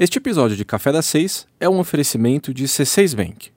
Este 0.00 0.18
episódio 0.18 0.56
de 0.56 0.64
Café 0.64 0.92
das 0.92 1.06
Seis 1.06 1.44
é 1.58 1.68
um 1.68 1.80
oferecimento 1.80 2.54
de 2.54 2.66
C6 2.66 3.16
Bank. 3.16 3.50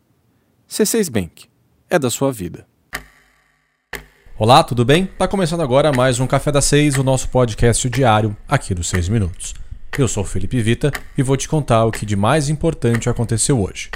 C6 0.67 1.07
Bank 1.07 1.45
é 1.87 1.99
da 1.99 2.09
sua 2.09 2.31
vida. 2.31 2.65
Olá, 4.39 4.63
tudo 4.63 4.83
bem? 4.83 5.05
Tá 5.05 5.27
começando 5.27 5.61
agora 5.61 5.91
mais 5.91 6.19
um 6.19 6.25
Café 6.25 6.51
das 6.51 6.65
Seis, 6.65 6.97
o 6.97 7.03
nosso 7.03 7.29
podcast 7.29 7.87
diário 7.91 8.35
aqui 8.47 8.73
dos 8.73 8.89
6 8.89 9.07
minutos. 9.09 9.53
Eu 9.95 10.07
sou 10.07 10.23
o 10.23 10.25
Felipe 10.25 10.59
Vita 10.63 10.91
e 11.15 11.21
vou 11.21 11.37
te 11.37 11.47
contar 11.47 11.85
o 11.85 11.91
que 11.91 12.07
de 12.07 12.15
mais 12.15 12.49
importante 12.49 13.07
aconteceu 13.07 13.61
hoje. 13.61 13.91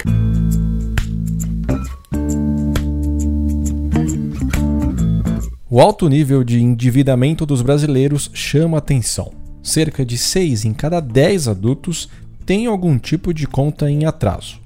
O 5.68 5.80
alto 5.80 6.08
nível 6.08 6.44
de 6.44 6.62
endividamento 6.62 7.44
dos 7.44 7.60
brasileiros 7.60 8.30
chama 8.32 8.78
atenção. 8.78 9.32
Cerca 9.64 10.06
de 10.06 10.16
6 10.16 10.64
em 10.64 10.72
cada 10.72 11.00
10 11.00 11.48
adultos 11.48 12.08
têm 12.46 12.66
algum 12.66 12.96
tipo 12.96 13.34
de 13.34 13.44
conta 13.44 13.90
em 13.90 14.06
atraso. 14.06 14.60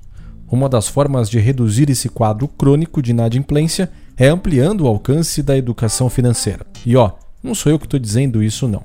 Uma 0.52 0.68
das 0.68 0.86
formas 0.86 1.30
de 1.30 1.38
reduzir 1.38 1.88
esse 1.88 2.10
quadro 2.10 2.46
crônico 2.46 3.00
de 3.00 3.12
inadimplência 3.12 3.91
é 4.18 4.28
ampliando 4.28 4.82
o 4.82 4.86
alcance 4.86 5.42
da 5.42 5.56
educação 5.56 6.10
financeira. 6.10 6.66
E 6.84 6.95
ó, 6.95 7.12
não 7.42 7.55
sou 7.55 7.72
eu 7.72 7.78
que 7.78 7.86
estou 7.86 7.98
dizendo 7.98 8.42
isso 8.42 8.69
não. 8.69 8.84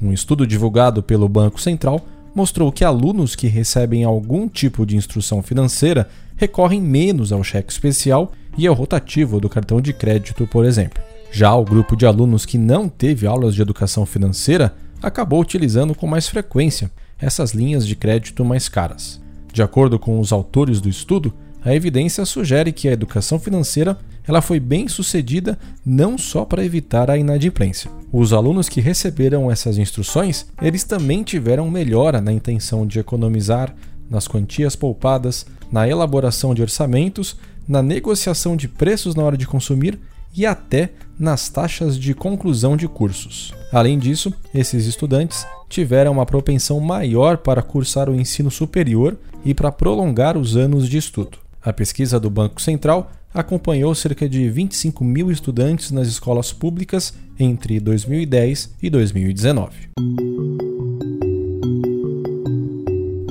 Um 0.00 0.10
estudo 0.10 0.46
divulgado 0.46 1.02
pelo 1.02 1.28
Banco 1.28 1.60
Central 1.60 2.00
mostrou 2.34 2.72
que 2.72 2.84
alunos 2.84 3.36
que 3.36 3.46
recebem 3.46 4.04
algum 4.04 4.48
tipo 4.48 4.86
de 4.86 4.96
instrução 4.96 5.42
financeira 5.42 6.08
recorrem 6.36 6.80
menos 6.80 7.32
ao 7.32 7.44
cheque 7.44 7.70
especial 7.70 8.32
e 8.56 8.66
ao 8.66 8.74
rotativo 8.74 9.38
do 9.38 9.50
cartão 9.50 9.82
de 9.82 9.92
crédito, 9.92 10.46
por 10.46 10.64
exemplo. 10.64 11.02
Já 11.30 11.54
o 11.54 11.64
grupo 11.64 11.94
de 11.94 12.06
alunos 12.06 12.46
que 12.46 12.56
não 12.56 12.88
teve 12.88 13.26
aulas 13.26 13.54
de 13.54 13.60
educação 13.60 14.06
financeira 14.06 14.74
acabou 15.02 15.40
utilizando 15.40 15.94
com 15.94 16.06
mais 16.06 16.26
frequência 16.26 16.90
essas 17.20 17.52
linhas 17.52 17.86
de 17.86 17.94
crédito 17.94 18.44
mais 18.44 18.68
caras. 18.68 19.20
De 19.52 19.62
acordo 19.62 19.98
com 19.98 20.18
os 20.20 20.32
autores 20.32 20.80
do 20.80 20.88
estudo, 20.88 21.32
a 21.62 21.74
evidência 21.74 22.24
sugere 22.24 22.72
que 22.72 22.88
a 22.88 22.92
educação 22.92 23.38
financeira 23.38 23.98
ela 24.26 24.40
foi 24.40 24.60
bem 24.60 24.86
sucedida 24.86 25.58
não 25.84 26.16
só 26.16 26.44
para 26.44 26.64
evitar 26.64 27.10
a 27.10 27.18
inadimplência. 27.18 27.90
Os 28.12 28.32
alunos 28.32 28.68
que 28.68 28.80
receberam 28.80 29.50
essas 29.50 29.76
instruções, 29.76 30.46
eles 30.62 30.84
também 30.84 31.22
tiveram 31.22 31.70
melhora 31.70 32.20
na 32.20 32.32
intenção 32.32 32.86
de 32.86 32.98
economizar, 32.98 33.74
nas 34.08 34.28
quantias 34.28 34.76
poupadas, 34.76 35.46
na 35.70 35.88
elaboração 35.88 36.54
de 36.54 36.62
orçamentos, 36.62 37.36
na 37.66 37.82
negociação 37.82 38.56
de 38.56 38.68
preços 38.68 39.14
na 39.14 39.22
hora 39.22 39.36
de 39.36 39.46
consumir 39.46 39.98
e 40.34 40.46
até 40.46 40.90
nas 41.18 41.48
taxas 41.48 41.98
de 41.98 42.14
conclusão 42.14 42.76
de 42.76 42.88
cursos. 42.88 43.54
Além 43.72 43.98
disso, 43.98 44.32
esses 44.52 44.86
estudantes 44.86 45.46
tiveram 45.68 46.12
uma 46.12 46.26
propensão 46.26 46.80
maior 46.80 47.38
para 47.38 47.62
cursar 47.62 48.10
o 48.10 48.14
ensino 48.14 48.50
superior 48.50 49.16
e 49.44 49.54
para 49.54 49.70
prolongar 49.70 50.36
os 50.36 50.56
anos 50.56 50.88
de 50.88 50.98
estudo. 50.98 51.38
A 51.62 51.72
pesquisa 51.72 52.18
do 52.18 52.28
Banco 52.28 52.60
Central 52.60 53.10
acompanhou 53.32 53.94
cerca 53.94 54.28
de 54.28 54.48
25 54.50 55.04
mil 55.04 55.30
estudantes 55.30 55.92
nas 55.92 56.08
escolas 56.08 56.52
públicas 56.52 57.14
entre 57.38 57.78
2010 57.78 58.74
e 58.82 58.90
2019. 58.90 59.90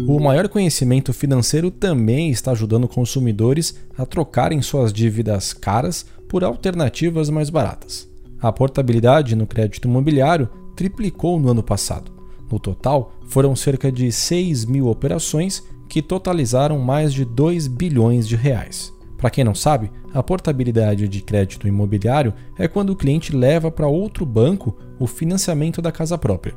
O 0.07 0.19
maior 0.19 0.47
conhecimento 0.47 1.13
financeiro 1.13 1.69
também 1.69 2.31
está 2.31 2.51
ajudando 2.51 2.87
consumidores 2.87 3.75
a 3.97 4.05
trocarem 4.05 4.61
suas 4.61 4.91
dívidas 4.93 5.53
caras 5.53 6.05
por 6.27 6.43
alternativas 6.43 7.29
mais 7.29 7.49
baratas. 7.49 8.08
A 8.41 8.51
portabilidade 8.51 9.35
no 9.35 9.45
crédito 9.45 9.87
imobiliário 9.87 10.47
triplicou 10.75 11.39
no 11.39 11.49
ano 11.49 11.61
passado. 11.61 12.11
No 12.49 12.57
total, 12.57 13.11
foram 13.27 13.55
cerca 13.55 13.91
de 13.91 14.11
6 14.11 14.65
mil 14.65 14.87
operações 14.87 15.63
que 15.89 16.01
totalizaram 16.01 16.79
mais 16.79 17.13
de 17.13 17.25
2 17.25 17.67
bilhões 17.67 18.27
de 18.27 18.35
reais. 18.35 18.93
Para 19.17 19.29
quem 19.29 19.43
não 19.43 19.53
sabe, 19.53 19.91
a 20.13 20.23
portabilidade 20.23 21.07
de 21.09 21.21
crédito 21.21 21.67
imobiliário 21.67 22.33
é 22.57 22.67
quando 22.67 22.91
o 22.91 22.95
cliente 22.95 23.35
leva 23.35 23.69
para 23.69 23.87
outro 23.87 24.25
banco 24.25 24.77
o 24.97 25.05
financiamento 25.05 25.81
da 25.81 25.91
casa 25.91 26.17
própria. 26.17 26.55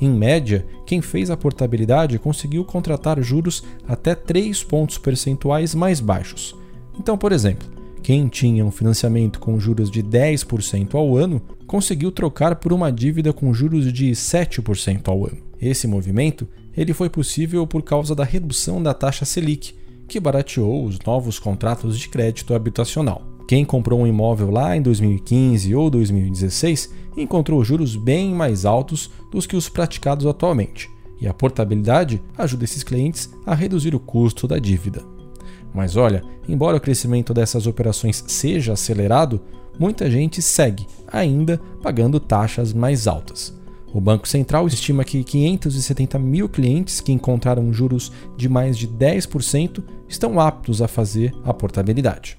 Em 0.00 0.10
média, 0.10 0.66
quem 0.84 1.00
fez 1.00 1.30
a 1.30 1.36
portabilidade 1.36 2.18
conseguiu 2.18 2.64
contratar 2.64 3.22
juros 3.22 3.62
até 3.86 4.16
3 4.16 4.64
pontos 4.64 4.98
percentuais 4.98 5.76
mais 5.76 6.00
baixos. 6.00 6.56
Então, 6.98 7.16
por 7.16 7.30
exemplo, 7.30 7.68
quem 8.02 8.26
tinha 8.26 8.64
um 8.64 8.70
financiamento 8.70 9.38
com 9.38 9.58
juros 9.60 9.90
de 9.90 10.02
10% 10.02 10.94
ao 10.94 11.16
ano 11.16 11.40
conseguiu 11.66 12.10
trocar 12.10 12.56
por 12.56 12.72
uma 12.72 12.90
dívida 12.90 13.32
com 13.32 13.54
juros 13.54 13.92
de 13.92 14.10
7% 14.10 15.08
ao 15.08 15.24
ano. 15.24 15.38
Esse 15.60 15.86
movimento 15.86 16.48
ele 16.76 16.92
foi 16.92 17.08
possível 17.08 17.66
por 17.66 17.82
causa 17.82 18.14
da 18.14 18.24
redução 18.24 18.82
da 18.82 18.92
taxa 18.92 19.24
Selic, 19.24 19.74
que 20.08 20.18
barateou 20.18 20.84
os 20.84 20.98
novos 20.98 21.38
contratos 21.38 21.98
de 21.98 22.08
crédito 22.08 22.54
habitacional. 22.54 23.22
Quem 23.46 23.64
comprou 23.64 24.00
um 24.00 24.06
imóvel 24.06 24.50
lá 24.50 24.76
em 24.76 24.82
2015 24.82 25.74
ou 25.74 25.88
2016 25.88 26.92
encontrou 27.16 27.62
juros 27.62 27.94
bem 27.94 28.32
mais 28.32 28.64
altos 28.64 29.10
dos 29.30 29.46
que 29.46 29.56
os 29.56 29.68
praticados 29.68 30.26
atualmente, 30.26 30.90
e 31.20 31.28
a 31.28 31.34
portabilidade 31.34 32.20
ajuda 32.36 32.64
esses 32.64 32.82
clientes 32.82 33.30
a 33.46 33.54
reduzir 33.54 33.94
o 33.94 34.00
custo 34.00 34.48
da 34.48 34.58
dívida. 34.58 35.21
Mas 35.74 35.96
olha, 35.96 36.22
embora 36.48 36.76
o 36.76 36.80
crescimento 36.80 37.32
dessas 37.32 37.66
operações 37.66 38.22
seja 38.26 38.74
acelerado, 38.74 39.40
muita 39.78 40.10
gente 40.10 40.42
segue 40.42 40.86
ainda 41.10 41.58
pagando 41.82 42.20
taxas 42.20 42.72
mais 42.72 43.06
altas. 43.06 43.54
O 43.92 44.00
Banco 44.00 44.26
Central 44.26 44.66
estima 44.66 45.04
que 45.04 45.22
570 45.22 46.18
mil 46.18 46.48
clientes 46.48 47.00
que 47.00 47.12
encontraram 47.12 47.72
juros 47.72 48.10
de 48.38 48.48
mais 48.48 48.78
de 48.78 48.88
10% 48.88 49.82
estão 50.08 50.40
aptos 50.40 50.80
a 50.80 50.88
fazer 50.88 51.32
a 51.44 51.52
portabilidade. 51.52 52.38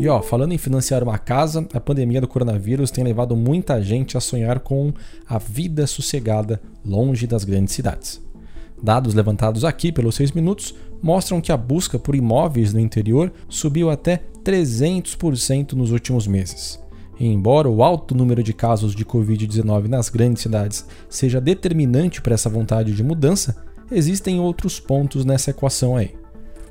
E 0.00 0.08
ó, 0.08 0.22
falando 0.22 0.52
em 0.52 0.58
financiar 0.58 1.02
uma 1.02 1.18
casa, 1.18 1.66
a 1.72 1.80
pandemia 1.80 2.20
do 2.20 2.28
coronavírus 2.28 2.90
tem 2.90 3.02
levado 3.02 3.36
muita 3.36 3.82
gente 3.82 4.16
a 4.16 4.20
sonhar 4.20 4.60
com 4.60 4.92
a 5.28 5.38
vida 5.38 5.86
sossegada 5.86 6.60
longe 6.84 7.26
das 7.26 7.42
grandes 7.44 7.74
cidades. 7.74 8.20
Dados 8.82 9.14
levantados 9.14 9.64
aqui 9.64 9.90
pelos 9.90 10.14
6 10.14 10.32
minutos 10.32 10.74
mostram 11.02 11.40
que 11.40 11.50
a 11.50 11.56
busca 11.56 11.98
por 11.98 12.14
imóveis 12.14 12.72
no 12.72 12.80
interior 12.80 13.32
subiu 13.48 13.90
até 13.90 14.22
300% 14.44 15.72
nos 15.72 15.90
últimos 15.90 16.26
meses. 16.26 16.80
E 17.18 17.26
embora 17.26 17.68
o 17.68 17.82
alto 17.82 18.14
número 18.14 18.42
de 18.42 18.52
casos 18.52 18.94
de 18.94 19.04
Covid-19 19.04 19.88
nas 19.88 20.08
grandes 20.08 20.42
cidades 20.42 20.86
seja 21.08 21.40
determinante 21.40 22.22
para 22.22 22.34
essa 22.34 22.48
vontade 22.48 22.94
de 22.94 23.02
mudança, 23.02 23.56
existem 23.90 24.38
outros 24.38 24.78
pontos 24.78 25.24
nessa 25.24 25.50
equação 25.50 25.96
aí. 25.96 26.14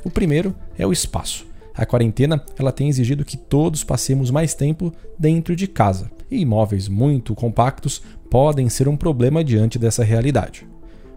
O 0.05 0.09
primeiro 0.09 0.55
é 0.77 0.87
o 0.87 0.93
espaço. 0.93 1.45
A 1.75 1.85
quarentena 1.85 2.43
ela 2.57 2.71
tem 2.71 2.87
exigido 2.87 3.25
que 3.25 3.37
todos 3.37 3.83
passemos 3.83 4.31
mais 4.31 4.55
tempo 4.55 4.93
dentro 5.19 5.55
de 5.55 5.67
casa, 5.67 6.09
e 6.31 6.39
imóveis 6.39 6.87
muito 6.87 7.35
compactos 7.35 8.01
podem 8.29 8.69
ser 8.69 8.87
um 8.87 8.97
problema 8.97 9.43
diante 9.43 9.77
dessa 9.77 10.03
realidade 10.03 10.65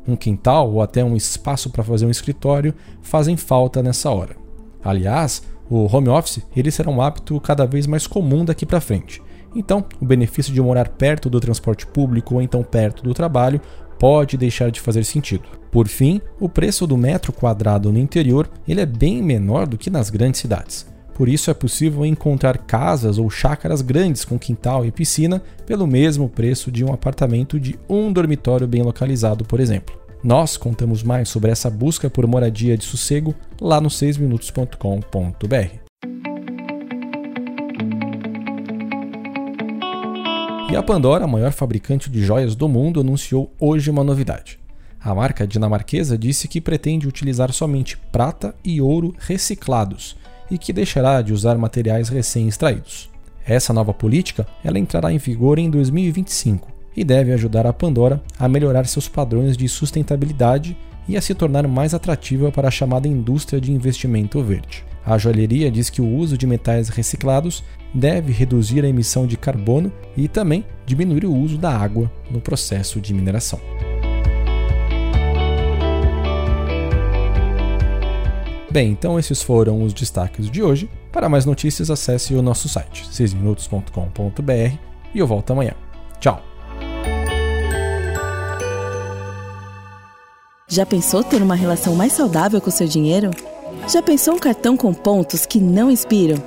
um 0.06 0.16
quintal 0.16 0.70
ou 0.70 0.82
até 0.82 1.04
um 1.04 1.16
espaço 1.16 1.70
para 1.70 1.84
fazer 1.84 2.06
um 2.06 2.10
escritório 2.10 2.74
fazem 3.02 3.36
falta 3.36 3.82
nessa 3.82 4.10
hora. 4.10 4.36
Aliás, 4.82 5.42
o 5.68 5.84
home 5.94 6.08
office 6.08 6.42
ele 6.56 6.70
será 6.70 6.90
um 6.90 7.00
hábito 7.00 7.40
cada 7.40 7.66
vez 7.66 7.86
mais 7.86 8.06
comum 8.06 8.44
daqui 8.44 8.66
para 8.66 8.80
frente. 8.80 9.22
Então, 9.54 9.84
o 10.00 10.04
benefício 10.04 10.52
de 10.52 10.60
morar 10.60 10.88
perto 10.88 11.28
do 11.28 11.40
transporte 11.40 11.86
público 11.86 12.34
ou 12.34 12.42
então 12.42 12.62
perto 12.62 13.02
do 13.02 13.14
trabalho 13.14 13.60
pode 13.98 14.36
deixar 14.36 14.70
de 14.70 14.80
fazer 14.80 15.04
sentido. 15.04 15.44
Por 15.70 15.86
fim, 15.86 16.20
o 16.40 16.48
preço 16.48 16.86
do 16.86 16.96
metro 16.96 17.32
quadrado 17.32 17.92
no 17.92 17.98
interior 17.98 18.48
ele 18.66 18.80
é 18.80 18.86
bem 18.86 19.22
menor 19.22 19.66
do 19.66 19.76
que 19.76 19.90
nas 19.90 20.08
grandes 20.08 20.40
cidades. 20.40 20.86
Por 21.20 21.28
isso 21.28 21.50
é 21.50 21.54
possível 21.54 22.06
encontrar 22.06 22.56
casas 22.56 23.18
ou 23.18 23.28
chácaras 23.28 23.82
grandes 23.82 24.24
com 24.24 24.38
quintal 24.38 24.86
e 24.86 24.90
piscina 24.90 25.42
pelo 25.66 25.86
mesmo 25.86 26.30
preço 26.30 26.72
de 26.72 26.82
um 26.82 26.94
apartamento 26.94 27.60
de 27.60 27.78
um 27.86 28.10
dormitório 28.10 28.66
bem 28.66 28.82
localizado, 28.82 29.44
por 29.44 29.60
exemplo. 29.60 29.94
Nós 30.24 30.56
contamos 30.56 31.02
mais 31.02 31.28
sobre 31.28 31.50
essa 31.50 31.68
busca 31.68 32.08
por 32.08 32.26
moradia 32.26 32.74
de 32.74 32.86
sossego 32.86 33.34
lá 33.60 33.82
no 33.82 33.90
6minutos.com.br. 33.90 35.74
E 40.72 40.74
a 40.74 40.82
Pandora, 40.82 41.26
a 41.26 41.28
maior 41.28 41.52
fabricante 41.52 42.08
de 42.08 42.24
joias 42.24 42.56
do 42.56 42.66
mundo, 42.66 43.00
anunciou 43.00 43.52
hoje 43.60 43.90
uma 43.90 44.02
novidade. 44.02 44.58
A 44.98 45.14
marca 45.14 45.46
dinamarquesa 45.46 46.16
disse 46.16 46.48
que 46.48 46.62
pretende 46.62 47.06
utilizar 47.06 47.52
somente 47.52 47.98
prata 48.10 48.54
e 48.64 48.80
ouro 48.80 49.14
reciclados 49.18 50.16
e 50.50 50.58
que 50.58 50.72
deixará 50.72 51.22
de 51.22 51.32
usar 51.32 51.56
materiais 51.56 52.08
recém-extraídos. 52.08 53.10
Essa 53.44 53.72
nova 53.72 53.94
política 53.94 54.46
ela 54.64 54.78
entrará 54.78 55.12
em 55.12 55.18
vigor 55.18 55.58
em 55.58 55.70
2025 55.70 56.68
e 56.96 57.04
deve 57.04 57.32
ajudar 57.32 57.66
a 57.66 57.72
Pandora 57.72 58.22
a 58.38 58.48
melhorar 58.48 58.86
seus 58.86 59.08
padrões 59.08 59.56
de 59.56 59.68
sustentabilidade 59.68 60.76
e 61.08 61.16
a 61.16 61.20
se 61.20 61.34
tornar 61.34 61.66
mais 61.66 61.94
atrativa 61.94 62.52
para 62.52 62.68
a 62.68 62.70
chamada 62.70 63.08
indústria 63.08 63.60
de 63.60 63.72
investimento 63.72 64.42
verde. 64.42 64.84
A 65.04 65.16
joalheria 65.16 65.70
diz 65.70 65.88
que 65.88 66.02
o 66.02 66.08
uso 66.08 66.36
de 66.36 66.46
metais 66.46 66.88
reciclados 66.88 67.64
deve 67.94 68.32
reduzir 68.32 68.84
a 68.84 68.88
emissão 68.88 69.26
de 69.26 69.36
carbono 69.36 69.90
e 70.16 70.28
também 70.28 70.64
diminuir 70.84 71.24
o 71.24 71.34
uso 71.34 71.56
da 71.56 71.74
água 71.76 72.10
no 72.30 72.40
processo 72.40 73.00
de 73.00 73.14
mineração. 73.14 73.58
Bem, 78.70 78.90
então 78.90 79.18
esses 79.18 79.42
foram 79.42 79.82
os 79.82 79.92
destaques 79.92 80.48
de 80.48 80.62
hoje. 80.62 80.88
Para 81.10 81.28
mais 81.28 81.44
notícias, 81.44 81.90
acesse 81.90 82.34
o 82.34 82.42
nosso 82.42 82.68
site, 82.68 83.04
6minutos.com.br 83.10 84.78
e 85.12 85.18
eu 85.18 85.26
volto 85.26 85.50
amanhã. 85.52 85.72
Tchau! 86.20 86.40
Já 90.68 90.86
pensou 90.86 91.24
ter 91.24 91.42
uma 91.42 91.56
relação 91.56 91.96
mais 91.96 92.12
saudável 92.12 92.60
com 92.60 92.70
seu 92.70 92.86
dinheiro? 92.86 93.30
Já 93.88 94.00
pensou 94.00 94.34
um 94.34 94.38
cartão 94.38 94.76
com 94.76 94.94
pontos 94.94 95.44
que 95.44 95.58
não 95.58 95.90
inspiram? 95.90 96.40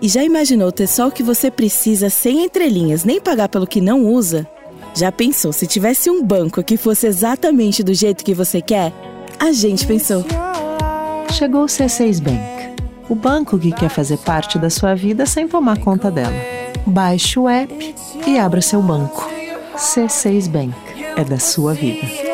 E 0.00 0.08
já 0.08 0.24
imaginou 0.24 0.72
ter 0.72 0.86
só 0.86 1.08
o 1.08 1.12
que 1.12 1.22
você 1.22 1.50
precisa 1.50 2.08
sem 2.08 2.44
entrelinhas, 2.44 3.04
nem 3.04 3.20
pagar 3.20 3.50
pelo 3.50 3.66
que 3.66 3.82
não 3.82 4.06
usa? 4.06 4.48
Já 4.94 5.12
pensou 5.12 5.52
se 5.52 5.66
tivesse 5.66 6.08
um 6.08 6.24
banco 6.24 6.62
que 6.62 6.78
fosse 6.78 7.06
exatamente 7.06 7.82
do 7.82 7.92
jeito 7.92 8.24
que 8.24 8.32
você 8.32 8.62
quer? 8.62 8.94
A 9.38 9.52
gente 9.52 9.86
pensou. 9.86 10.24
Chegou 11.30 11.64
o 11.64 11.66
C6 11.66 12.22
Bank, 12.22 12.82
o 13.08 13.14
banco 13.14 13.58
que 13.58 13.70
quer 13.72 13.90
fazer 13.90 14.16
parte 14.18 14.58
da 14.58 14.70
sua 14.70 14.94
vida 14.94 15.26
sem 15.26 15.46
tomar 15.46 15.78
conta 15.78 16.10
dela. 16.10 16.34
Baixe 16.86 17.38
o 17.38 17.48
app 17.48 17.94
e 18.26 18.38
abra 18.38 18.62
seu 18.62 18.80
banco. 18.80 19.28
C6 19.76 20.48
Bank 20.48 20.74
é 21.16 21.24
da 21.24 21.38
sua 21.38 21.74
vida. 21.74 22.25